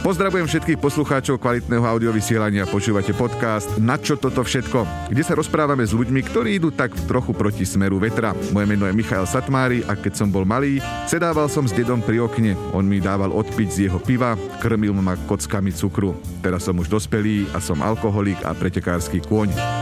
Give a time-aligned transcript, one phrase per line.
[0.00, 2.64] Pozdravujem všetkých poslucháčov kvalitného audiovysielania.
[2.64, 7.36] Počúvate podcast Na čo toto všetko, kde sa rozprávame s ľuďmi, ktorí idú tak trochu
[7.36, 8.32] proti smeru vetra.
[8.48, 12.16] Moje meno je Michal Satmári a keď som bol malý, sedával som s dedom pri
[12.24, 12.56] okne.
[12.72, 16.16] On mi dával odpiť z jeho piva, krmil ma kockami cukru.
[16.40, 19.79] Teraz som už dospelý a som alkoholik a pretekársky kôň.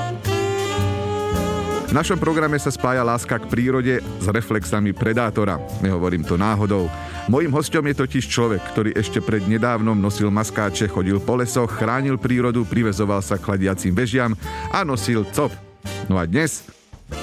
[1.89, 5.57] V našom programe sa spája láska k prírode s reflexami predátora.
[5.80, 6.84] Nehovorím to náhodou.
[7.32, 12.21] Mojím hostom je totiž človek, ktorý ešte pred nedávnom nosil maskáče, chodil po lesoch, chránil
[12.21, 14.36] prírodu, privezoval sa k chladiacim vežiam
[14.68, 15.49] a nosil cop.
[16.13, 16.68] No a dnes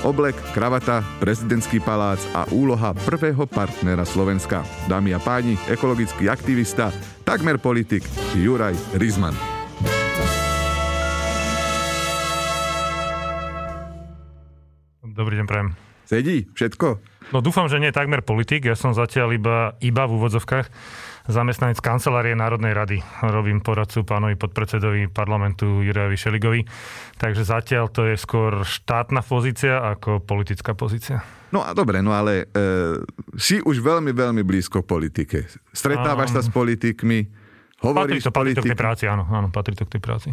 [0.01, 4.65] Oblek, kravata, prezidentský palác a úloha prvého partnera Slovenska.
[4.89, 6.89] Dámy a páni, ekologický aktivista,
[7.21, 8.01] takmer politik
[8.33, 9.54] Juraj Rizman.
[15.15, 15.69] Dobrý deň, prajem.
[16.03, 16.99] Sedí všetko?
[17.31, 18.67] No dúfam, že nie je takmer politik.
[18.67, 20.67] Ja som zatiaľ iba, iba v úvodzovkách
[21.31, 22.99] zamestnanec kancelárie Národnej rady.
[23.23, 26.61] Robím poradcu pánovi podpredsedovi parlamentu Jurajovi Šeligovi.
[27.15, 31.23] Takže zatiaľ to je skôr štátna pozícia ako politická pozícia.
[31.55, 32.99] No a dobre, no ale e,
[33.39, 35.47] si už veľmi, veľmi blízko politike.
[35.71, 37.23] Stretávaš um, sa s politikmi,
[37.87, 40.29] hovoríš patrí to, patrí to k tej práci, áno, áno, patrí to k tej práci.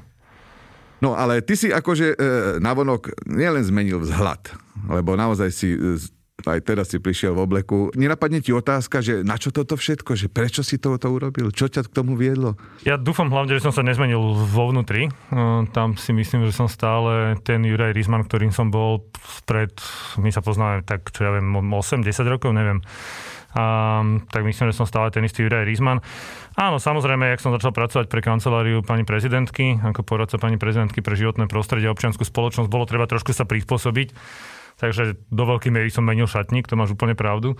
[1.02, 2.16] No ale ty si akože e,
[2.62, 4.54] navonok nielen zmenil vzhľad,
[4.86, 5.98] lebo naozaj si e,
[6.40, 7.78] aj teraz si prišiel v obleku.
[7.94, 11.86] Nenapadne ti otázka, že na čo toto všetko, že prečo si toto urobil, čo ťa
[11.86, 12.58] k tomu viedlo?
[12.82, 15.06] Ja dúfam hlavne, že som sa nezmenil vo vnútri.
[15.06, 15.10] E,
[15.70, 19.06] tam si myslím, že som stále ten Juraj Rizman, ktorým som bol
[19.46, 19.70] pred,
[20.18, 22.82] my sa poznáme tak, čo ja viem, 8-10 rokov, neviem.
[23.52, 24.00] A,
[24.32, 26.00] tak myslím, že som stále ten istý Juraj Rizman.
[26.56, 31.16] Áno, samozrejme, jak som začal pracovať pre kanceláriu pani prezidentky, ako poradca pani prezidentky pre
[31.16, 34.08] životné prostredie a občianskú spoločnosť, bolo treba trošku sa prispôsobiť.
[34.80, 37.58] Takže do veľkej miery som menil šatník, to máš úplne pravdu.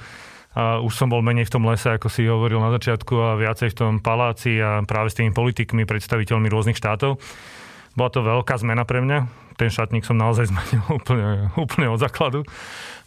[0.53, 3.73] A už som bol menej v tom lese, ako si hovoril na začiatku, a viacej
[3.73, 7.17] v tom paláci a práve s tými politikmi, predstaviteľmi rôznych štátov.
[7.97, 9.19] Bola to veľká zmena pre mňa.
[9.57, 12.45] Ten šatník som naozaj zmenil úplne, úplne od základu.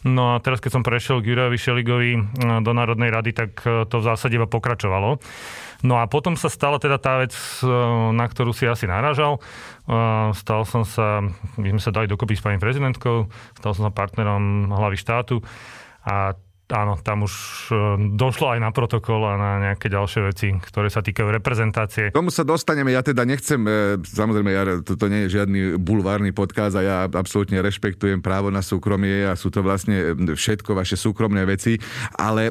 [0.06, 2.12] No a teraz, keď som prešiel k Jurajovi Šeligovi
[2.62, 5.18] do Národnej rady, tak e, to v zásade iba pokračovalo.
[5.84, 7.68] No a potom sa stala teda tá vec, e,
[8.14, 9.36] na ktorú si asi narážal.
[9.36, 9.40] E,
[10.32, 11.20] stal som sa,
[11.60, 13.28] my sme sa dali dokopy s pani prezidentkou,
[13.60, 15.44] stal som sa partnerom hlavy štátu
[16.06, 16.38] a
[16.74, 17.34] áno, tam už
[17.70, 17.74] e,
[18.18, 22.10] došlo aj na protokol a na nejaké ďalšie veci, ktoré sa týkajú reprezentácie.
[22.10, 26.74] Tomu sa dostaneme, ja teda nechcem, e, samozrejme, ja, toto nie je žiadny bulvárny podkaz
[26.74, 31.78] a ja absolútne rešpektujem právo na súkromie a sú to vlastne všetko vaše súkromné veci,
[32.18, 32.50] ale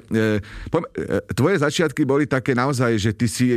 [1.36, 3.52] tvoje začiatky boli také naozaj, že ty si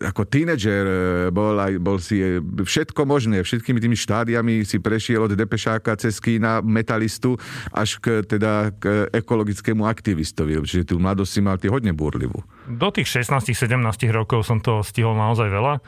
[0.00, 0.84] ako tínedžer
[1.32, 6.60] bol, aj, bol si všetko možné, všetkými tými štádiami si prešiel od depešáka cez kína,
[6.60, 7.40] metalistu
[7.72, 12.42] až k, teda k ekologickým ekologickému aktivistovi, čiže tú mladosť si mal ty hodne búrlivú.
[12.66, 13.78] Do tých 16-17
[14.10, 15.78] rokov som to stihol naozaj veľa.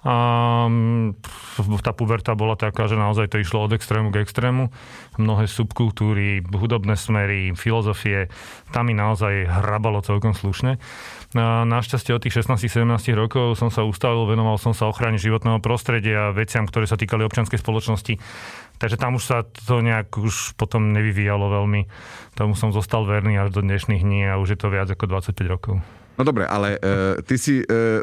[0.00, 0.64] A
[1.84, 4.72] tá puberta bola taká, že naozaj to išlo od extrému k extrému.
[5.20, 8.32] Mnohé subkultúry, hudobné smery, filozofie,
[8.72, 10.80] tam mi naozaj hrabalo celkom slušne.
[11.36, 12.80] A našťastie od tých 16-17
[13.12, 17.60] rokov som sa ustavil, venoval som sa ochrane životného prostredia veciam, ktoré sa týkali občianskej
[17.60, 18.16] spoločnosti.
[18.80, 21.84] Takže tam už sa to nejak už potom nevyvíjalo veľmi.
[22.32, 25.36] Tomu som zostal verný až do dnešných dní a už je to viac ako 25
[25.44, 25.84] rokov.
[26.16, 28.00] No dobre, ale uh, ty si uh,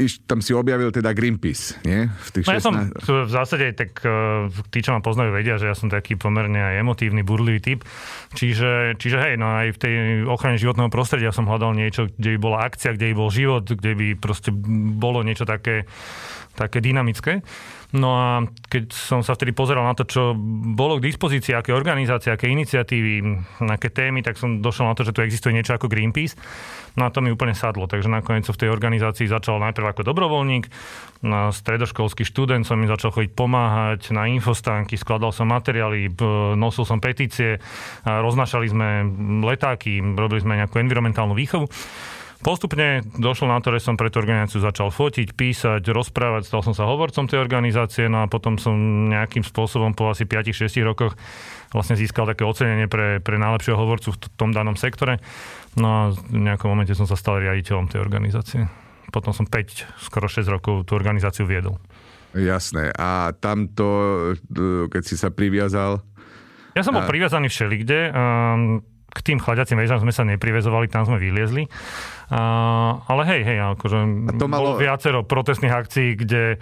[0.00, 2.08] iš, tam si objavil teda Greenpeace, nie?
[2.08, 2.56] V tých no 16...
[2.56, 2.74] ja som
[3.28, 4.00] v zásade, tak
[4.72, 7.80] tí, čo ma poznajú, vedia, že ja som taký pomerne aj emotívny, burlivý typ.
[8.32, 12.38] Čiže, čiže hej, no aj v tej ochrane životného prostredia som hľadal niečo, kde by
[12.40, 14.50] bola akcia, kde by bol život, kde by proste
[14.96, 15.84] bolo niečo také,
[16.54, 17.42] také dynamické.
[17.94, 20.34] No a keď som sa vtedy pozeral na to, čo
[20.74, 23.22] bolo k dispozícii, aké organizácie, aké iniciatívy,
[23.70, 26.34] aké témy, tak som došiel na to, že tu existuje niečo ako Greenpeace.
[26.98, 27.86] No a to mi úplne sadlo.
[27.86, 30.66] Takže nakoniec som v tej organizácii začal najprv ako dobrovoľník,
[31.24, 36.12] na stredoškolský študent som mi začal chodiť pomáhať na infostánky, skladal som materiály,
[36.58, 37.62] nosil som petície,
[38.04, 38.88] roznašali sme
[39.46, 41.70] letáky, robili sme nejakú environmentálnu výchovu.
[42.44, 46.76] Postupne došlo na to, že som pre tú organizáciu začal fotiť, písať, rozprávať, stal som
[46.76, 48.76] sa hovorcom tej organizácie, no a potom som
[49.08, 51.16] nejakým spôsobom po asi 5-6 rokoch
[51.72, 55.24] vlastne získal také ocenenie pre, pre najlepšieho hovorcu v tom danom sektore.
[55.80, 58.68] No a v nejakom momente som sa stal riaditeľom tej organizácie.
[59.08, 61.80] Potom som 5, skoro 6 rokov tú organizáciu viedol.
[62.36, 62.92] Jasné.
[62.92, 63.88] A tamto,
[64.92, 66.04] keď si sa priviazal?
[66.76, 67.08] Ja som bol a...
[67.08, 68.10] priviazaný všelikde.
[68.12, 68.84] Um,
[69.14, 71.70] k tým chladiacim väžam sme sa neprivezovali, tam sme vyliezli.
[72.34, 73.98] Uh, ale hej, hej, akože
[74.34, 74.74] to malo...
[74.74, 76.58] bolo viacero protestných akcií, kde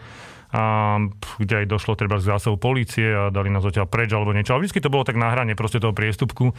[0.52, 1.00] a,
[1.40, 4.52] kde aj došlo treba z zásahu policie a dali nás odtiaľ preč alebo niečo.
[4.52, 6.52] Ale vždy to bolo tak na hrane proste toho priestupku.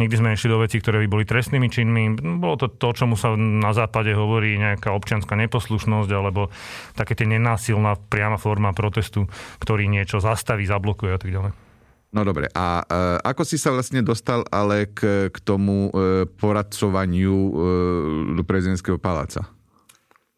[0.00, 2.16] Nikdy sme nešli do veci, ktoré by boli trestnými činmi.
[2.40, 6.48] Bolo to to, čomu sa na západe hovorí nejaká občianská neposlušnosť alebo
[6.96, 9.28] také tie nenásilná priama forma protestu,
[9.60, 11.52] ktorý niečo zastaví, zablokuje a tak ďalej.
[12.14, 17.36] No dobre, a e, ako si sa vlastne dostal ale k, k tomu e, poradcovaniu
[18.38, 19.50] e, prezidentského paláca?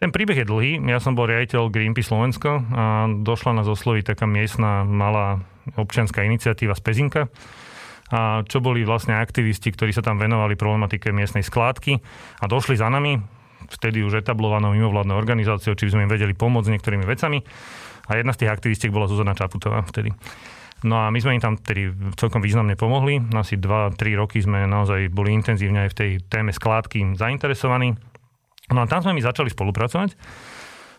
[0.01, 0.81] Ten príbeh je dlhý.
[0.89, 5.45] Ja som bol riaditeľ Greenpeace Slovensko a došla na zosloviť taká miestna malá
[5.77, 7.23] občianská iniciatíva z Pezinka,
[8.07, 11.99] a čo boli vlastne aktivisti, ktorí sa tam venovali problematike miestnej skládky
[12.39, 13.19] a došli za nami,
[13.67, 17.43] vtedy už etablovanou mimovládnou organizáciou, či by sme im vedeli pomôcť s niektorými vecami.
[18.07, 20.15] A jedna z tých aktivistiek bola Zuzana Čaputová vtedy.
[20.85, 21.89] No a my sme im tam tedy
[22.21, 23.17] celkom významne pomohli.
[23.33, 27.97] Asi 2-3 roky sme naozaj boli intenzívne aj v tej téme skládky zainteresovaní.
[28.69, 30.19] No a tam sme my začali spolupracovať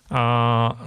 [0.07, 0.24] a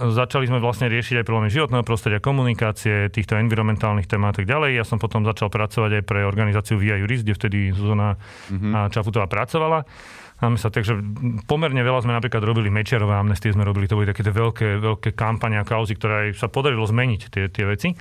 [0.09, 4.81] začali sme vlastne riešiť aj problémy životného prostredia, komunikácie, týchto environmentálnych tém a tak ďalej.
[4.81, 8.89] Ja som potom začal pracovať aj pre organizáciu Via Juris, kde vtedy Zuzana mm-hmm.
[8.89, 9.85] Čafutová pracovala.
[10.41, 10.97] Máme sa, takže
[11.45, 15.61] pomerne veľa sme napríklad robili Mečiarové amnestie, sme robili, to boli také veľké, veľké kampane
[15.61, 17.93] a kauzy, ktoré sa podarilo zmeniť tie, tie veci.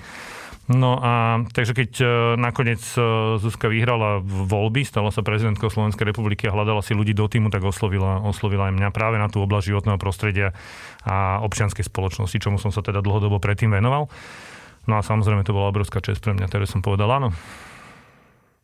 [0.71, 2.09] No a takže keď uh,
[2.39, 7.27] nakoniec uh, Zuzka vyhrala voľby, stala sa prezidentkou Slovenskej republiky a hľadala si ľudí do
[7.27, 10.55] týmu, tak oslovila, oslovila aj mňa práve na tú oblasť životného prostredia
[11.03, 14.07] a občianskej spoločnosti, čomu som sa teda dlhodobo predtým venoval.
[14.87, 17.35] No a samozrejme to bola obrovská čest pre mňa, ktoré som povedal áno.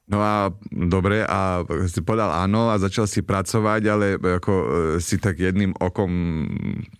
[0.07, 4.67] No a dobre, a si povedal áno a začal si pracovať, ale ako e,
[5.03, 6.11] si tak jedným okom...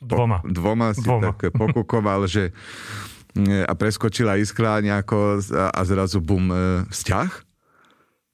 [0.03, 0.43] Dvoma.
[0.43, 1.31] Po, dvoma si dvoma.
[1.31, 2.51] tak pokúkoval, že
[3.45, 6.57] a preskočila iskra nejako a zrazu bum, e,
[6.89, 7.31] vzťah?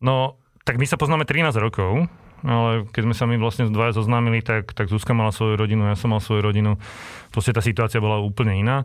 [0.02, 2.06] No, tak my sa poznáme 13 rokov,
[2.42, 5.98] ale keď sme sa my vlastne dvaja zoznámili, tak, tak Zuzka mala svoju rodinu, ja
[5.98, 6.78] som mal svoju rodinu.
[7.30, 8.82] Proste tá situácia bola úplne iná.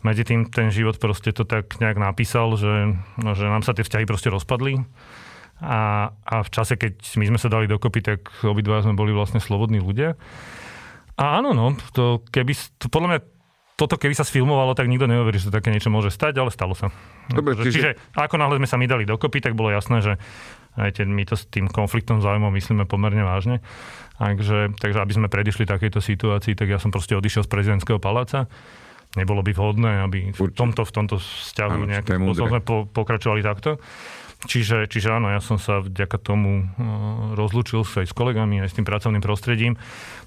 [0.00, 3.84] Medzi tým ten život proste to tak nejak napísal, že, no, že nám sa tie
[3.84, 4.80] vzťahy proste rozpadli.
[5.60, 9.44] A, a v čase, keď my sme sa dali dokopy, tak obidva sme boli vlastne
[9.44, 10.16] slobodní ľudia.
[11.20, 13.20] A áno, no, to keby, to podľa mňa
[13.80, 16.76] toto keby sa sfilmovalo, tak nikto neuverí, že sa také niečo môže stať, ale stalo
[16.76, 16.92] sa.
[17.32, 17.72] Dobre, čiže...
[17.72, 20.12] čiže ako náhle sme sa my dali dokopy, tak bolo jasné, že
[20.76, 23.64] aj my to s tým konfliktom záujmov myslíme pomerne vážne.
[24.20, 28.52] Takže, takže aby sme predišli takejto situácii, tak ja som proste odišiel z prezidentského paláca.
[29.16, 33.80] Nebolo by vhodné, aby v tomto, v tomto vzťahu nejakým spôsobom sme po, pokračovali takto.
[34.40, 38.76] Čiže, čiže áno, ja som sa vďaka tomu uh, rozlúčil aj s kolegami, aj s
[38.80, 39.76] tým pracovným prostredím,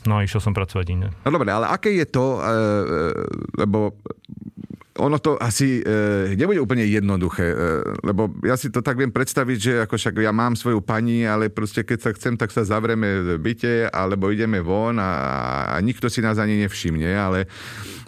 [0.06, 1.08] no a išiel som pracovať inde.
[1.26, 2.46] No dobre, ale aké je to, uh,
[3.58, 3.98] lebo
[5.00, 7.56] ono to asi e, nebude úplne jednoduché, e,
[8.06, 11.50] lebo ja si to tak viem predstaviť, že ako však ja mám svoju pani, ale
[11.50, 15.12] proste keď sa chcem, tak sa zavrieme v byte, alebo ideme von a,
[15.74, 17.50] a nikto si nás ani nevšimne, ale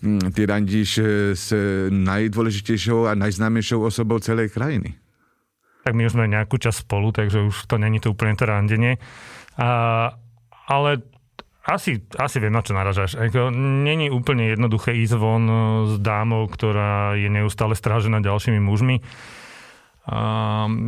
[0.06, 0.92] hm, ty randíš
[1.34, 1.50] s
[1.90, 5.05] najdôležitejšou a najznámejšou osobou celej krajiny
[5.86, 8.98] tak my už sme nejakú čas spolu, takže už to není to úplne to randenie.
[9.62, 10.10] A,
[10.66, 11.06] ale
[11.66, 13.14] asi, asi viem, na čo naražaš.
[13.54, 15.56] Není úplne jednoduché ísť von e,
[15.90, 19.06] s dámou, ktorá je neustále strážená ďalšími mužmi.
[20.06, 20.18] A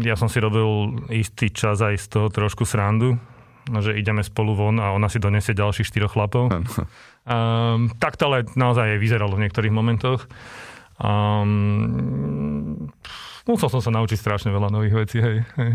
[0.06, 3.18] ja som si robil istý čas aj z toho trošku srandu,
[3.66, 6.54] že ideme spolu von a ona si donesie ďalších štyroch chlapov.
[7.28, 10.30] Um, tak to ale naozaj aj vyzeralo v niektorých momentoch.
[11.02, 12.88] Um,
[13.48, 15.42] musel som sa naučiť strašne veľa nových vecí, hej.
[15.56, 15.72] hej.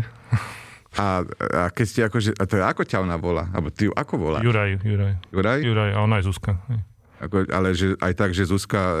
[0.93, 3.49] A, a keď ste akože, a to je ako ťa ona volá?
[3.49, 4.39] Alebo ty ju ako volá?
[4.45, 5.13] Juraj, Juraj.
[5.33, 5.59] Juraj?
[5.65, 6.61] Juraj, a ona je Zuzka.
[6.69, 6.79] Hej.
[7.23, 8.95] Ako, ale že, aj tak, že Zuzka, e,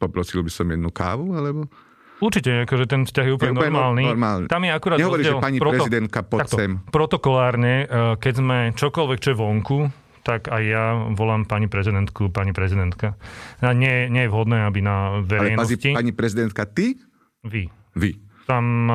[0.00, 1.70] poprosil by som jednu kávu, alebo?
[2.18, 4.02] Určite, akože ten vzťah je úplne, je úplne normálny.
[4.10, 4.46] normálny.
[4.50, 6.70] Tam je akurát Nehovorí, že pani proto, prezidentka, poď takto, sem.
[6.90, 7.86] Protokolárne, e,
[8.18, 9.78] keď sme čokoľvek, čo je vonku,
[10.26, 13.14] tak aj ja volám pani prezidentku, pani prezidentka.
[13.62, 15.94] A nie, nie je vhodné, aby na verejnosti...
[15.94, 16.98] Ale pani prezidentka, ty?
[17.46, 17.70] Vy.
[17.94, 18.18] Vy.
[18.46, 18.88] Tam,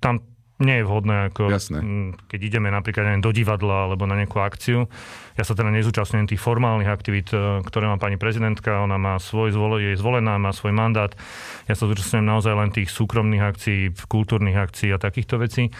[0.00, 0.24] tam
[0.62, 1.78] nie je vhodné, ako Jasné.
[2.30, 4.86] keď ideme napríklad neviem, do divadla alebo na nejakú akciu.
[5.34, 8.86] Ja sa teda nezúčastňujem tých formálnych aktivít, e, ktoré má pani prezidentka.
[8.86, 11.10] Ona má svoj zvol, je zvolená, má svoj mandát.
[11.66, 15.74] Ja sa zúčastňujem naozaj len tých súkromných akcií, kultúrnych akcií a takýchto vecí.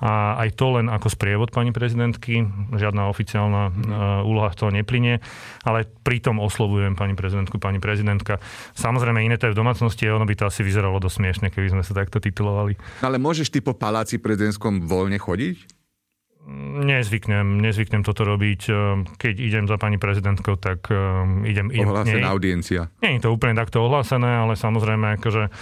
[0.00, 2.40] A aj to len ako sprievod pani prezidentky,
[2.72, 3.72] žiadna oficiálna uh,
[4.24, 5.20] úloha z toho neplynie,
[5.60, 8.40] ale pritom oslovujem pani prezidentku, pani prezidentka.
[8.72, 11.82] Samozrejme, iné to je v domácnosti, ono by to asi vyzeralo dosť smiešne, keby sme
[11.84, 12.80] sa takto titulovali.
[13.04, 15.80] Ale môžeš ty po paláci prezidentskom voľne chodiť?
[16.80, 18.72] Nezvyknem, nezvyknem toto robiť.
[19.20, 21.68] Keď idem za pani prezidentkou, tak um, idem...
[21.68, 22.88] Ohlásená audiencia.
[23.04, 25.52] Nie je to úplne takto ohlásené, ale samozrejme, akože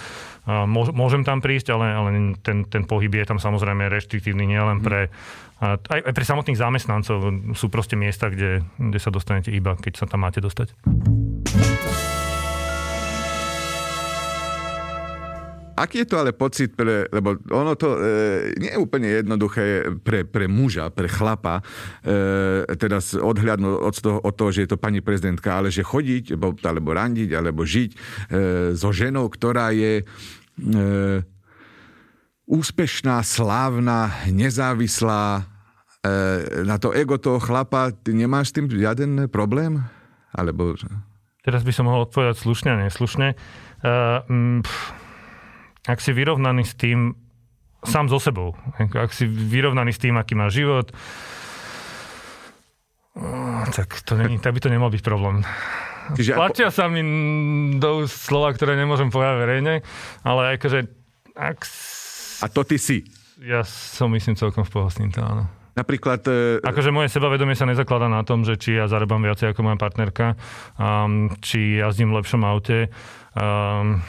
[0.72, 2.08] Môžem tam prísť, ale, ale
[2.40, 5.12] ten, ten pohyb je tam samozrejme reštriktívny nielen pre
[5.60, 7.18] aj, aj pre samotných zamestnancov.
[7.58, 10.72] Sú proste miesta, kde, kde sa dostanete iba, keď sa tam máte dostať.
[15.78, 18.00] Aký je to ale pocit pre, lebo ono to e,
[18.58, 21.62] nie je úplne jednoduché pre, pre muža, pre chlapa,
[22.02, 26.34] e, teda odhľadnúť od toho, od toho, že je to pani prezidentka, ale že chodiť,
[26.34, 27.96] alebo, alebo randiť, alebo žiť e,
[28.74, 30.04] so ženou, ktorá je e,
[32.48, 35.44] úspešná, slávna, nezávislá,
[36.02, 39.84] e, na to ego toho chlapa, ty nemáš s tým žiaden problém?
[40.32, 40.74] Alebo...
[41.44, 43.32] Teraz by som mohol odpovedať slušne a neslušne.
[43.78, 44.60] Uh,
[45.88, 47.16] ak si vyrovnaný s tým
[47.80, 50.92] sám so sebou, ak si vyrovnaný s tým, aký má život,
[53.72, 55.42] tak, to není, tak by to nemal byť problém.
[56.14, 56.76] Čiže Platia ako...
[56.76, 57.02] sa mi
[57.76, 59.74] do slova, ktoré nemôžem povedať verejne,
[60.24, 60.78] ale akože...
[61.36, 61.66] Ak...
[62.42, 63.04] A to ty si?
[63.42, 65.50] Ja som myslím celkom v poho s týmto, áno.
[65.76, 66.24] Napríklad...
[66.26, 66.64] E...
[66.64, 70.34] Akože moje sebavedomie sa nezakladá na tom, že či ja zarábam viacej ako moja partnerka,
[70.80, 72.90] um, či jazdím v lepšom aute.
[73.36, 74.02] Um,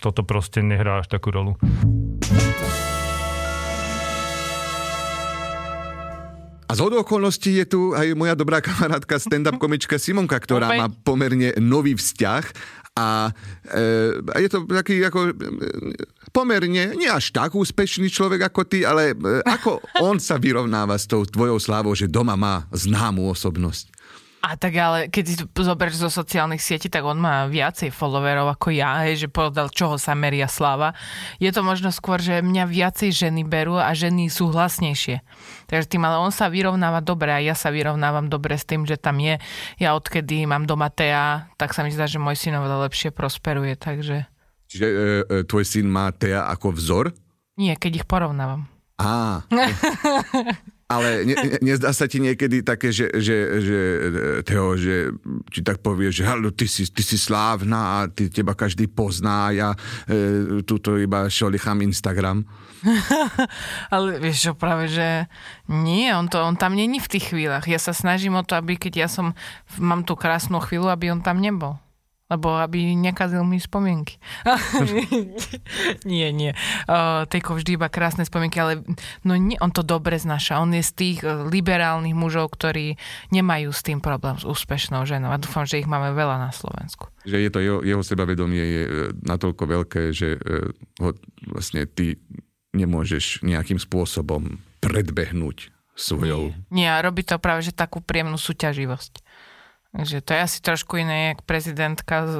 [0.00, 1.56] toto proste nehrá až takú rolu.
[6.64, 10.80] A z okolností je tu aj moja dobrá kamarátka, stand-up komička Simonka, ktorá Opäť.
[10.80, 12.44] má pomerne nový vzťah
[12.98, 13.30] a
[13.74, 15.34] e, je to taký ako
[16.34, 19.14] pomerne, nie až tak úspešný človek ako ty, ale e,
[19.46, 23.93] ako on sa vyrovnáva s tou tvojou slávou, že doma má známu osobnosť?
[24.44, 28.76] A tak ale keď si zoberieš zo sociálnych sietí, tak on má viacej followerov ako
[28.76, 30.92] ja, hej, že povedal, čoho sa meria sláva.
[31.40, 35.24] Je to možno skôr, že mňa viacej ženy berú a ženy sú hlasnejšie.
[35.64, 39.00] Takže tým, ale on sa vyrovnáva dobre a ja sa vyrovnávam dobre s tým, že
[39.00, 39.40] tam je.
[39.80, 43.80] Ja odkedy mám doma Tea, tak sa mi zdá, že môj syn oveľa lepšie prosperuje,
[43.80, 44.28] takže...
[44.68, 47.16] Čiže e, e, tvoj syn má Tea ako vzor?
[47.56, 48.68] Nie, keď ich porovnávam.
[49.00, 49.40] Á.
[50.98, 53.78] Ale ne, ne, nezdá sa ti niekedy také, že, že, že
[54.46, 55.12] Teo, že
[55.50, 59.50] ti tak povie, že halo, ty si, ty si slávna a ty, teba každý pozná
[59.50, 59.68] a ja
[60.06, 62.46] e, tuto iba šolichám Instagram?
[63.94, 65.28] Ale vieš čo, práve, že
[65.68, 67.64] nie, on, to, on tam není v tých chvíľach.
[67.64, 69.32] Ja sa snažím o to, aby keď ja som,
[69.80, 71.83] mám tú krásnu chvíľu, aby on tam nebol
[72.32, 74.16] lebo aby nekazil mi spomienky.
[76.08, 76.56] nie, nie.
[76.88, 78.80] Uh, Tejko vždy iba krásne spomienky, ale
[79.28, 80.56] no nie, on to dobre znaša.
[80.64, 82.96] On je z tých liberálnych mužov, ktorí
[83.28, 87.12] nemajú s tým problém s úspešnou ženou a dúfam, že ich máme veľa na Slovensku.
[87.28, 88.90] Že je to jeho, jeho sebavedomie je e,
[89.24, 90.68] natoľko veľké, že uh,
[91.00, 91.16] ho
[91.48, 92.16] vlastne ty
[92.74, 96.50] nemôžeš nejakým spôsobom predbehnúť svojou...
[96.74, 99.23] Nie, nie robí to práve, že takú príjemnú súťaživosť.
[99.94, 102.34] Takže to je asi trošku iné, jak prezidentka s,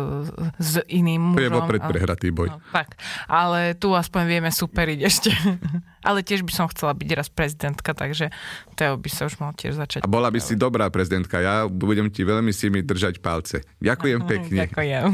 [0.58, 1.38] s iným mužom.
[1.38, 2.50] To je vopred prehratý boj.
[2.50, 2.98] No, tak,
[3.30, 5.30] ale tu aspoň vieme superiť ešte.
[6.08, 8.34] ale tiež by som chcela byť raz prezidentka, takže
[8.74, 10.02] to by sa už mal tiež začať.
[10.02, 11.38] A bola by si dobrá prezidentka.
[11.38, 13.62] Ja budem ti veľmi si mi držať palce.
[13.78, 14.60] Ďakujem Aha, pekne.
[14.66, 15.10] Ďakujem.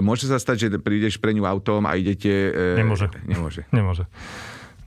[0.00, 2.52] Môže sa stať, že prídeš pre ňu autom a idete...
[2.52, 2.80] E...
[2.80, 3.12] Nemôže.
[3.28, 3.68] Nemôže.
[3.68, 4.04] Nemôže.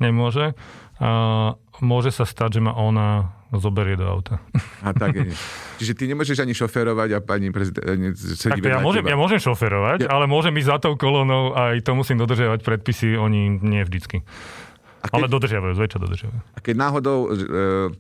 [0.02, 0.58] Nemôže.
[0.98, 4.38] A môže sa stať, že ma ona zoberie do auta.
[4.86, 5.34] A tak je.
[5.82, 10.14] Čiže ty nemôžeš ani šoferovať a pani prezident sedí ja môžem, ja môžem šoferovať, ja.
[10.14, 14.22] ale môžem ísť za tou kolonou a aj to musím dodržiavať predpisy, oni nie vždycky.
[15.00, 16.40] keď, ale dodržiavajú, zväčša dodržiavajú.
[16.54, 17.96] A keď náhodou e,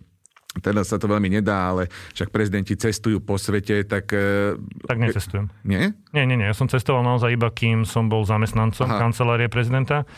[0.60, 4.10] teda sa to veľmi nedá, ale však prezidenti cestujú po svete, tak...
[4.12, 4.58] E,
[4.90, 5.48] tak necestujem.
[5.62, 5.94] Nie?
[6.12, 6.50] Nie, nie, nie.
[6.50, 8.98] Ja som cestoval naozaj iba, kým som bol zamestnancom Aha.
[8.98, 10.10] kancelárie prezidenta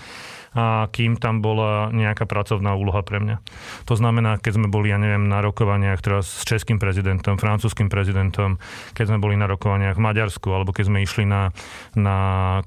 [0.51, 3.39] a kým tam bola nejaká pracovná úloha pre mňa.
[3.87, 8.59] To znamená, keď sme boli, ja neviem, na rokovaniach teraz s českým prezidentom, francúzským prezidentom,
[8.91, 11.55] keď sme boli na rokovaniach v Maďarsku, alebo keď sme išli na,
[11.95, 12.15] na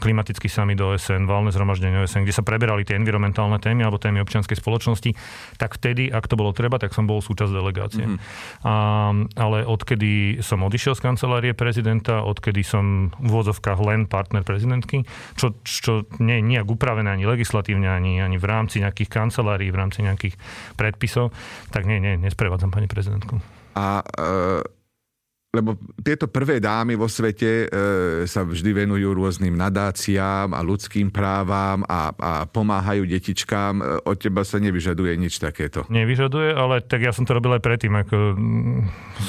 [0.01, 4.57] klimatický summit OSN, valné zhromaždenie OSN, kde sa preberali tie environmentálne témy alebo témy občianskej
[4.57, 5.13] spoločnosti,
[5.61, 8.09] tak vtedy, ak to bolo treba, tak som bol súčasť delegácie.
[8.09, 8.65] Mm-hmm.
[8.65, 8.75] A,
[9.37, 15.05] ale odkedy som odišiel z kancelárie prezidenta, odkedy som v úvodzovkách len partner prezidentky,
[15.37, 19.69] čo, čo nie je nejak upravené ani legislatívne, legislatívne, ani, ani v rámci nejakých kancelárií,
[19.71, 20.39] v rámci nejakých
[20.79, 21.35] predpisov,
[21.75, 23.43] tak nie, nie, nesprevádzam pani prezidentku.
[23.75, 24.63] A e,
[25.55, 27.67] lebo tieto prvé dámy vo svete e,
[28.27, 33.75] sa vždy venujú rôznym nadáciám a ľudským právam a, a pomáhajú detičkám.
[33.79, 35.87] E, od teba sa nevyžaduje nič takéto.
[35.87, 38.81] Nevyžaduje, ale tak ja som to robil aj predtým, ako mm,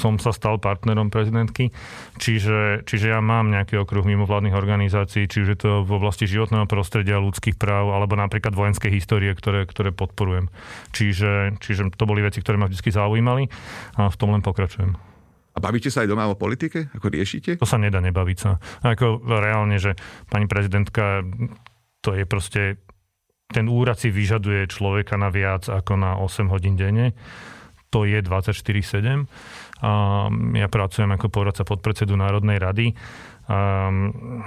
[0.02, 1.70] som sa stal partnerom prezidentky.
[2.18, 6.66] Čiže, čiže ja mám nejaký okruh mimovládnych organizácií, či už je to v oblasti životného
[6.66, 10.50] prostredia, ľudských práv, alebo napríklad vojenskej histórie, ktoré, ktoré podporujem.
[10.90, 13.46] Čiže, čiže to boli veci, ktoré ma vždy zaujímali
[13.94, 15.15] a v tom len pokračujem.
[15.56, 16.92] A bavíte sa aj doma o politike?
[16.92, 17.56] Ako riešite?
[17.56, 18.60] To sa nedá nebaviť sa.
[18.84, 19.96] Ako reálne, že
[20.28, 21.24] pani prezidentka,
[22.04, 22.76] to je proste,
[23.48, 27.16] ten úrad si vyžaduje človeka na viac ako na 8 hodín denne.
[27.88, 29.24] to je 24-7.
[30.56, 32.92] Ja pracujem ako poradca podpredsedu Národnej rady
[33.46, 34.42] Um,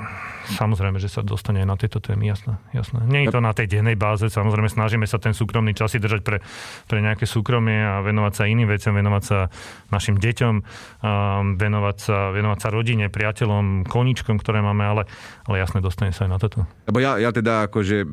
[0.60, 2.60] samozrejme, že sa dostane na tieto témy, jasné.
[2.76, 3.00] jasné.
[3.08, 6.20] Nie je to na tej dennej báze, samozrejme snažíme sa ten súkromný čas si držať
[6.20, 6.44] pre,
[6.84, 9.48] pre nejaké súkromie a venovať sa iným veciam, venovať sa
[9.88, 15.04] našim deťom, um, venovať, sa, venovať sa rodine, priateľom, koničkom, ktoré máme, ale,
[15.48, 16.68] ale jasné, dostane sa aj na toto.
[16.92, 18.04] Lebo ja, ja teda akože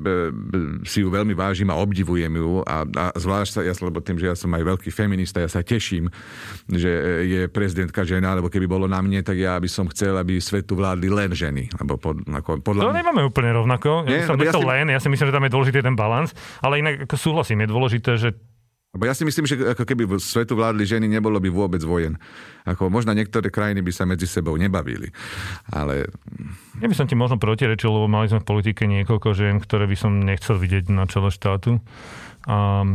[0.87, 4.31] si ju veľmi vážim a obdivujem ju a, a zvlášť sa, ja, lebo tým, že
[4.31, 6.07] ja som aj veľký feminista, ja sa teším,
[6.71, 6.91] že
[7.27, 10.76] je prezidentka žena, lebo keby bolo na mne, tak ja by som chcel, aby svetu
[10.77, 11.73] vládli len ženy.
[11.81, 12.99] Lebo pod, ako, podľa to mňa...
[13.01, 14.05] nemáme úplne rovnako.
[14.05, 14.63] Ja, Nie, som ja si...
[14.63, 17.69] len, ja si myslím, že tam je dôležitý ten balans, ale inak ako súhlasím, je
[17.73, 18.29] dôležité, že
[18.97, 22.17] lebo ja si myslím, že ako keby v svetu vládli ženy, nebolo by vôbec vojen.
[22.65, 25.13] Ako možno niektoré krajiny by sa medzi sebou nebavili.
[25.69, 26.09] Ale...
[26.81, 29.97] Ja by som ti možno protirečil, lebo mali sme v politike niekoľko žien, ktoré by
[30.01, 31.85] som nechcel vidieť na čele štátu.
[32.47, 32.87] A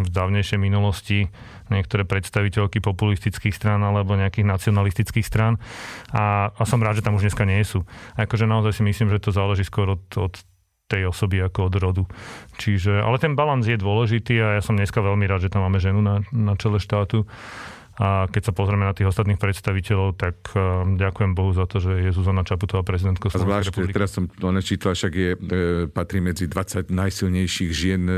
[0.00, 1.28] v dávnejšej minulosti
[1.68, 5.60] niektoré predstaviteľky populistických strán alebo nejakých nacionalistických strán
[6.08, 7.84] a, a som rád, že tam už dneska nie sú.
[8.16, 10.40] Akože naozaj si myslím, že to záleží skôr od, od
[10.88, 12.04] tej osoby ako od rodu.
[12.60, 15.80] Čiže, ale ten balans je dôležitý a ja som dneska veľmi rád, že tam máme
[15.80, 17.24] ženu na, na čele štátu.
[17.94, 22.02] A keď sa pozrieme na tých ostatných predstaviteľov, tak uh, ďakujem Bohu za to, že
[22.02, 23.94] je Zuzana Čaputová prezidentkou Slovenskej republiky.
[23.94, 25.38] teraz som to nečítal, však je, e,
[25.86, 28.14] patrí medzi 20 najsilnejších žien e,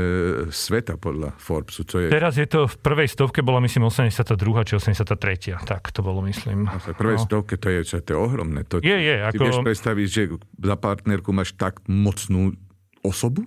[0.49, 1.85] sveta podľa Forbesu.
[1.93, 2.07] To je...
[2.09, 4.33] Teraz je to v prvej stovke, bola myslím 82.
[4.65, 5.61] či 83.
[5.61, 6.65] Tak to bolo, myslím.
[6.65, 7.25] A v prvej no.
[7.29, 8.65] stovke to je, čo, to je ohromné.
[8.65, 9.15] To, je, je.
[9.29, 9.43] Ako...
[9.45, 10.21] vieš predstaviť, že
[10.57, 12.57] za partnerku máš tak mocnú
[13.05, 13.45] osobu?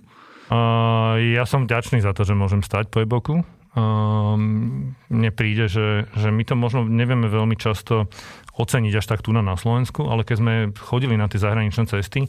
[0.51, 3.43] Uh, ja som vďačný za to, že môžem stať po jej boku
[3.75, 8.11] um, mne príde, že, že my to možno nevieme veľmi často
[8.55, 12.27] oceniť až tak tu na, Slovensku, ale keď sme chodili na tie zahraničné cesty,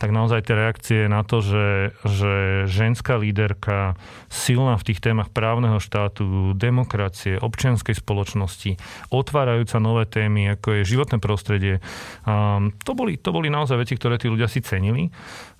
[0.00, 4.00] tak naozaj tie reakcie na to, že, že ženská líderka
[4.32, 8.80] silná v tých témach právneho štátu, demokracie, občianskej spoločnosti,
[9.12, 11.84] otvárajúca nové témy, ako je životné prostredie,
[12.24, 15.12] um, to, boli, to boli naozaj veci, ktoré tí ľudia si cenili.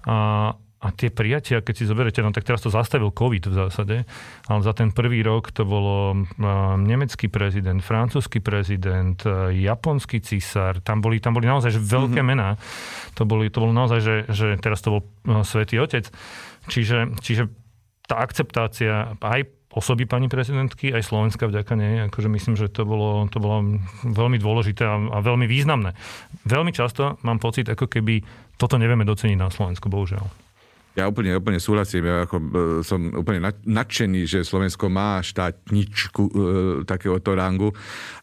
[0.09, 3.97] A, a tie prijatia, keď si zoberete, no tak teraz to zastavil COVID v zásade,
[4.49, 6.25] ale za ten prvý rok to bolo
[6.81, 9.21] nemecký prezident, francúzsky prezident,
[9.53, 12.33] japonský císar, tam boli, tam boli naozaj že veľké mm-hmm.
[12.33, 12.57] mená.
[13.21, 15.03] To, boli, to bolo naozaj, že, že teraz to bol
[15.45, 16.09] svätý otec.
[16.73, 17.53] Čiže, čiže
[18.09, 23.29] tá akceptácia aj osoby pani prezidentky, aj Slovenska vďaka nej, akože myslím, že to bolo,
[23.29, 25.95] to bolo veľmi dôležité a, a veľmi významné.
[26.49, 28.25] Veľmi často mám pocit, ako keby
[28.59, 30.50] toto nevieme doceniť na Slovensku, bohužiaľ.
[30.99, 32.03] Ja úplne, úplne súhlasím.
[32.03, 32.47] Ja ako, e,
[32.83, 36.33] som úplne nadšený, že Slovensko má štátničku e,
[36.83, 37.71] takéhoto rangu.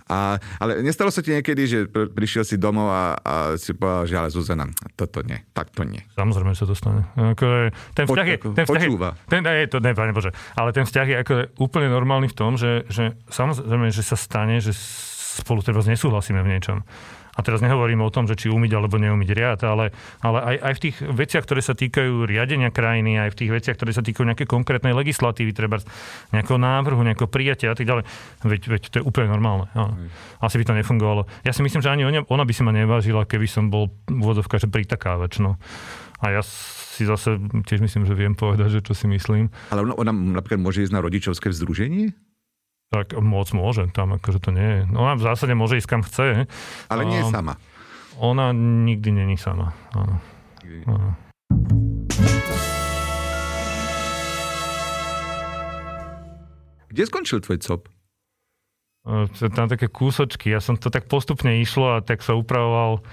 [0.08, 4.16] A, ale nestalo sa ti niekedy, že prišiel si domov a, a si povedal, že
[4.16, 6.00] ale Zuzana, toto nie, tak to nie.
[6.16, 7.04] Samozrejme sa to stane.
[7.16, 8.38] Ako, ten vzťah je...
[8.56, 9.10] Ten vzťah počúva.
[9.16, 12.36] Je, ten, je to, ne, pane Bože, ale ten vzťah je ako úplne normálny v
[12.36, 14.72] tom, že, že samozrejme, že sa stane, že
[15.44, 16.88] spolu treba nesúhlasíme v niečom.
[17.38, 19.94] A teraz nehovorím o tom, že či umyť alebo neumyť riad, ale,
[20.26, 23.78] ale aj, aj v tých veciach, ktoré sa týkajú riadenia krajiny, aj v tých veciach,
[23.78, 25.78] ktoré sa týkajú nejakej konkrétnej legislatívy, treba
[26.34, 28.04] nejakého návrhu, nejakého prijatia a tak ďalej.
[28.42, 29.70] Veď, veď to je úplne normálne.
[29.78, 29.94] Ja.
[30.42, 31.30] Asi by to nefungovalo.
[31.46, 34.66] Ja si myslím, že ani ona by si ma nevážila, keby som bol úvodovka, že
[34.66, 35.38] pritakávač.
[35.38, 35.62] No.
[36.18, 37.38] A ja si zase
[37.70, 39.54] tiež myslím, že viem povedať, že čo si myslím.
[39.70, 42.18] Ale ona, ona napríklad môže ísť na rodičovské združenie?
[42.88, 44.82] Tak moc môže, tam akože to nie je.
[44.88, 46.48] No, ona v zásade môže ísť kam chce.
[46.88, 47.60] Ale nie je sama.
[48.18, 49.76] Ona nikdy není sama.
[49.92, 50.24] Áno.
[50.88, 51.10] Áno.
[56.88, 57.82] Kde skončil tvoj cop?
[59.54, 60.52] Tam také kúsočky.
[60.52, 63.04] Ja som to tak postupne išlo a tak sa upravoval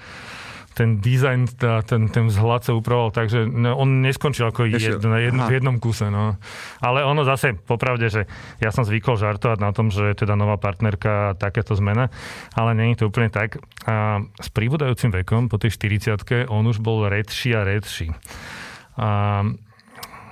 [0.75, 1.55] ten dizajn,
[1.87, 5.79] ten, ten vzhľad sa upravoval tak, že no, on neskončil ako jedno, jedno, v jednom
[5.79, 6.11] kuse.
[6.11, 6.35] No.
[6.83, 8.27] Ale ono zase, popravde, že
[8.59, 12.11] ja som zvykol žartovať na tom, že je teda nová partnerka a takéto zmena,
[12.59, 13.55] ale je to úplne tak.
[13.87, 18.11] A s príbudajúcim vekom, po tej 40 on už bol redší a redší.
[18.99, 19.41] A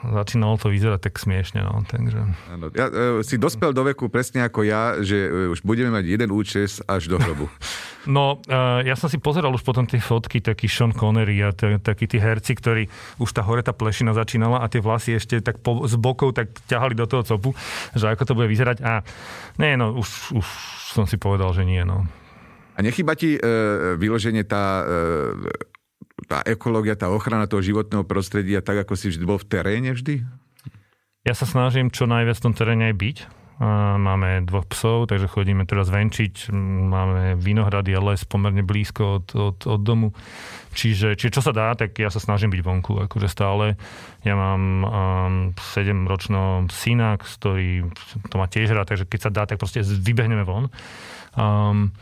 [0.04, 1.64] začínalo to vyzerať tak smiešne.
[1.64, 2.20] No, takže...
[2.52, 6.06] Ano, ja, e, si dospel do veku presne ako ja, že e, už budeme mať
[6.06, 7.48] jeden účes až do hrobu.
[8.04, 11.80] No, uh, ja som si pozeral už potom tie fotky, taký Sean Connery a t-
[11.80, 15.64] takí tí herci, ktorí už tá hore tá plešina začínala a tie vlasy ešte tak
[15.64, 17.56] po, z bokov tak ťahali do toho copu,
[17.96, 18.84] že ako to bude vyzerať.
[18.84, 19.08] A
[19.56, 20.48] nie, no, už, už
[20.92, 22.04] som si povedal, že nie, no.
[22.76, 23.42] A nechyba ti e,
[23.96, 24.86] vyloženie tá e,
[26.30, 30.24] tá ekológia, tá ochrana toho životného prostredia, tak ako si vždy bol v teréne vždy?
[31.24, 33.18] Ja sa snažím čo najviac v tom teréne aj byť.
[34.02, 36.52] Máme dvoch psov, takže chodíme teraz venčiť.
[36.90, 40.12] Máme vinohrady a les pomerne blízko od, od, od domu.
[40.74, 43.78] Čiže, čiže čo sa dá, tak ja sa snažím byť vonku, akože stále.
[44.26, 44.90] Ja mám um,
[45.54, 47.94] 7-ročno syna, ktorý
[48.28, 50.74] to má tiež rád, takže keď sa dá, tak proste vybehneme von.
[51.38, 51.94] Um,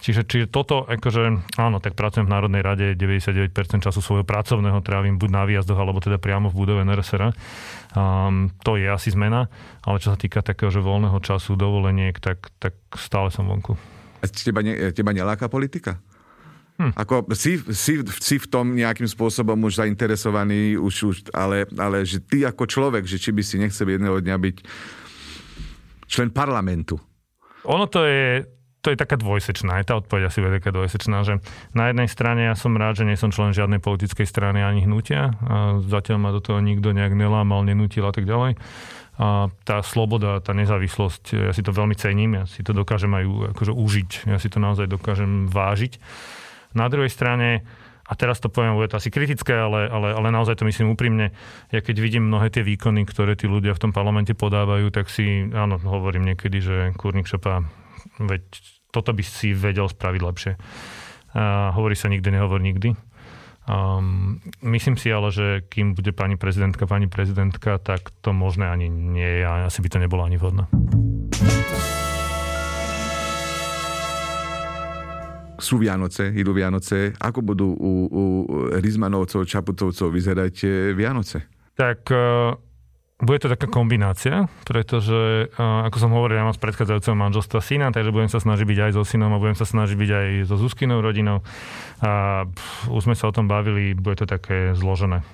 [0.00, 5.16] Čiže, čiže toto, akože, áno, tak pracujem v Národnej rade, 99% času svojho pracovného trávim
[5.16, 7.32] buď na výjazdoch, alebo teda priamo v budove NRSR.
[7.96, 9.48] Um, to je asi zmena,
[9.82, 13.74] ale čo sa týka takého, že voľného času, dovoleniek, tak, tak stále som vonku.
[14.20, 15.98] A teba, ne, teba neláka politika?
[16.76, 16.92] Hm.
[16.92, 22.20] Ako si, si, si v tom nejakým spôsobom už zainteresovaný, už, už, ale, ale že
[22.20, 24.56] ty ako človek, že či by si nechcel jedného dňa byť
[26.04, 27.00] člen parlamentu.
[27.64, 28.44] Ono to je,
[28.84, 31.42] to je taká dvojsečná, aj tá odpoveď asi bude taká dvojsečná, že
[31.74, 35.34] na jednej strane ja som rád, že nie som člen žiadnej politickej strany ani hnutia
[35.42, 38.54] a zatiaľ ma do toho nikto nejak nelámal, nenútil a tak ďalej.
[39.16, 43.56] A tá sloboda, tá nezávislosť, ja si to veľmi cením, ja si to dokážem aj
[43.56, 45.96] akože užiť, ja si to naozaj dokážem vážiť.
[46.76, 47.64] Na druhej strane,
[48.06, 51.32] a teraz to poviem, bude to asi kritické, ale, ale, ale naozaj to myslím úprimne,
[51.72, 55.48] ja keď vidím mnohé tie výkony, ktoré tí ľudia v tom parlamente podávajú, tak si,
[55.48, 57.64] áno, hovorím niekedy, že kurník šopa,
[58.18, 58.42] veď
[58.94, 60.52] toto by si vedel spraviť lepšie.
[61.36, 62.96] A hovorí sa nikdy, nehovor nikdy.
[63.66, 68.86] Um, myslím si ale, že kým bude pani prezidentka, pani prezidentka, tak to možné ani
[68.86, 70.70] nie je a asi by to nebolo ani vhodné.
[75.58, 77.16] Sú Vianoce, idú Vianoce.
[77.18, 78.24] Ako budú u, u
[78.76, 81.50] Rizmanovcov, Čaputovcov vyzerať eh, Vianoce?
[81.74, 82.54] Tak uh,
[83.16, 88.12] bude to taká kombinácia, pretože, ako som hovoril, ja mám z predchádzajúceho manželstva syna, takže
[88.12, 91.00] budem sa snažiť byť aj so synom a budem sa snažiť byť aj so Zuzkinou
[91.00, 91.40] rodinou.
[92.04, 92.44] A
[92.92, 95.24] už sme sa o tom bavili, bude to také zložené.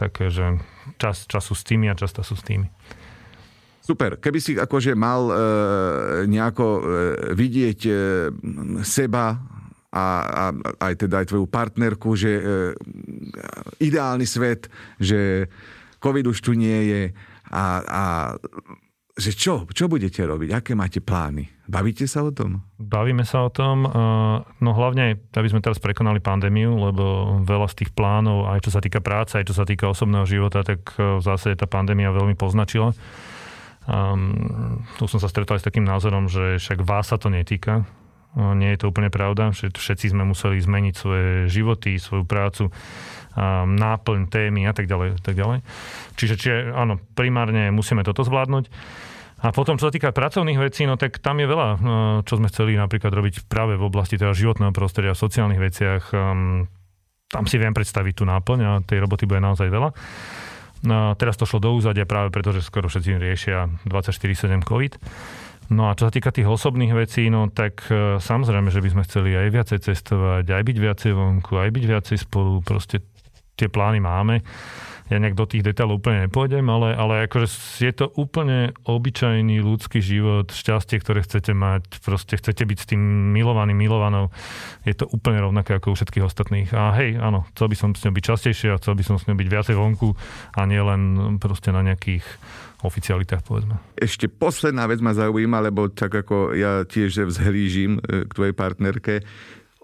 [0.00, 0.64] Také, že
[0.96, 2.72] čas, času s tými a čas sú s tými.
[3.84, 4.16] Super.
[4.16, 5.34] Keby si akože mal e,
[6.26, 6.80] nejako e,
[7.36, 7.92] vidieť e,
[8.80, 9.36] seba
[9.92, 10.44] a, a
[10.88, 12.42] aj teda aj tvoju partnerku, že e,
[13.78, 15.46] ideálny svet, že
[16.06, 17.02] COVID už tu nie je
[17.50, 18.02] a, a
[19.16, 21.48] že čo, čo budete robiť, aké máte plány?
[21.64, 22.60] Bavíte sa o tom?
[22.76, 23.88] Bavíme sa o tom,
[24.60, 28.84] no hlavne, aby sme teraz prekonali pandémiu, lebo veľa z tých plánov, aj čo sa
[28.84, 32.36] týka práce, aj čo sa týka osobného života, tak e, v zásade tá pandémia veľmi
[32.36, 32.92] poznačila.
[33.88, 37.88] Um, tu som sa stretol aj s takým názorom, že však vás sa to netýka.
[38.36, 39.48] Nie je to úplne pravda.
[39.56, 42.68] Všetci sme museli zmeniť svoje životy, svoju prácu
[43.66, 45.20] Náplň témy a tak ďalej.
[45.20, 45.60] Tak ďalej.
[46.16, 48.72] Čiže, čiže áno, primárne musíme toto zvládnuť.
[49.44, 51.78] A potom, čo sa týka pracovných vecí, no tak tam je veľa, uh,
[52.24, 56.02] čo sme chceli napríklad robiť práve v oblasti teda životného prostredia, v sociálnych veciach.
[56.16, 56.64] Um,
[57.28, 59.92] tam si viem predstaviť tú náplň a tej roboty bude naozaj veľa.
[60.86, 64.92] No, teraz to šlo do úzadia práve preto, že skoro všetci riešia 24-7 COVID.
[65.74, 69.02] No a čo sa týka tých osobných vecí, no tak uh, samozrejme, že by sme
[69.04, 73.04] chceli aj viacej cestovať, aj byť viacej vonku, aj byť viacej spolu, proste
[73.56, 74.44] tie plány máme.
[75.06, 77.46] Ja nejak do tých detailov úplne nepôjdem, ale, ale akože
[77.78, 82.98] je to úplne obyčajný ľudský život, šťastie, ktoré chcete mať, proste chcete byť s tým
[83.30, 84.34] milovaný, milovanou.
[84.82, 86.74] Je to úplne rovnaké ako u všetkých ostatných.
[86.74, 89.30] A hej, áno, chcel by som s ňou byť častejšie a chcel by som s
[89.30, 90.10] ňou byť viacej vonku
[90.58, 91.02] a nie len
[91.38, 92.26] proste na nejakých
[92.82, 93.78] oficialitách, povedzme.
[93.94, 99.22] Ešte posledná vec ma zaujíma, lebo tak ako ja tiež vzhlížim e, k tvojej partnerke,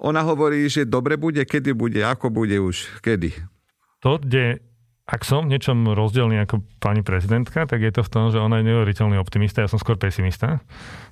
[0.02, 3.52] ona hovorí, že dobre bude, kedy bude, ako bude už, kedy
[4.03, 4.61] to, kde
[5.03, 8.62] ak som v niečom rozdielný ako pani prezidentka, tak je to v tom, že ona
[8.62, 10.62] je neuveriteľný optimista, ja som skôr pesimista.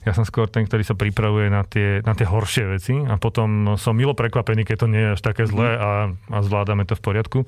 [0.07, 3.75] Ja som skôr ten, ktorý sa pripravuje na tie, na tie horšie veci a potom
[3.75, 7.03] som milo prekvapený, keď to nie je až také zlé a, a zvládame to v
[7.03, 7.39] poriadku.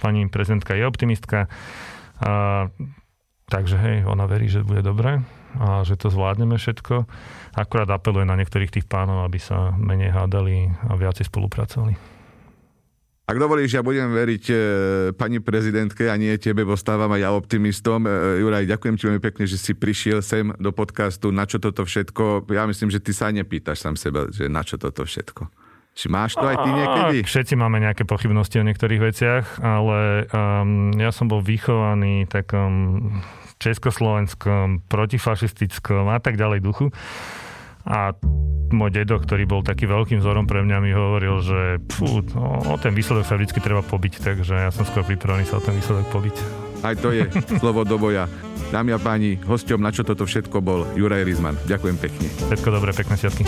[0.00, 1.52] Pani prezidentka je optimistka,
[2.24, 2.72] a,
[3.52, 5.20] takže hej, ona verí, že bude dobré
[5.60, 7.04] a že to zvládneme všetko.
[7.54, 12.13] Akurát apeluje na niektorých tých pánov, aby sa menej hádali a viacej spolupracovali.
[13.24, 14.56] Ak dovolíš, ja budem veriť e,
[15.16, 18.04] pani prezidentke a nie tebe, bo stávam aj ja optimistom.
[18.04, 21.32] E, Juraj, ďakujem ti veľmi pekne, že si prišiel sem do podcastu.
[21.32, 22.44] Na čo toto všetko?
[22.52, 25.48] Ja myslím, že ty sa nepýtaš sám seba, že na čo toto všetko.
[25.94, 27.16] Či máš to aj ty niekedy?
[27.24, 33.08] Všetci máme nejaké pochybnosti o niektorých veciach, ale um, ja som bol vychovaný takom
[33.62, 36.90] československom, protifašistickom a tak ďalej duchu.
[37.84, 38.16] A
[38.74, 42.76] môj dedo, ktorý bol taký veľkým vzorom pre mňa, mi hovoril, že pfú, no, o
[42.80, 46.10] ten výsledok sa vždy treba pobiť, takže ja som skôr pripravený sa o ten výsledok
[46.10, 46.36] pobiť.
[46.84, 47.24] Aj to je
[47.60, 48.26] slovo do boja.
[48.72, 51.54] Dámy a páni, hosťom na čo toto všetko bol Juraj Rizman.
[51.68, 52.26] Ďakujem pekne.
[52.50, 53.44] Všetko dobré, pekné sviatky.